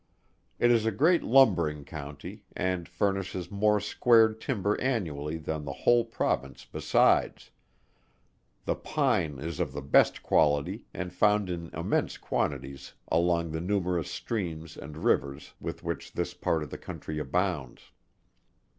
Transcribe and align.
It 0.57 0.71
is 0.71 0.87
a 0.87 0.91
great 0.91 1.21
lumbering 1.21 1.85
county, 1.85 2.43
and 2.55 2.89
furnishes 2.89 3.51
more 3.51 3.79
squared 3.79 4.41
timber 4.41 4.75
annually 4.81 5.37
than 5.37 5.63
the 5.63 5.73
whole 5.85 6.03
Province 6.05 6.65
besides: 6.65 7.51
The 8.65 8.73
pine 8.73 9.37
is 9.37 9.59
of 9.59 9.73
the 9.73 9.81
best 9.83 10.23
quality, 10.23 10.85
and 10.91 11.13
found 11.13 11.51
in 11.51 11.67
immense 11.71 12.17
quantities 12.17 12.93
along 13.11 13.51
the 13.51 13.61
numerous 13.61 14.09
streams 14.09 14.75
and 14.75 14.97
rivers 14.97 15.53
with 15.59 15.83
which 15.83 16.13
this 16.13 16.33
part 16.33 16.63
of 16.63 16.71
the 16.71 16.79
country 16.79 17.19
abounds. 17.19 17.91